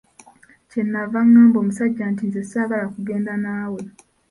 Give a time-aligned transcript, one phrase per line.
[0.69, 3.81] Kye nnava ngamba omusajja nti, nze saagala kugenda naawe.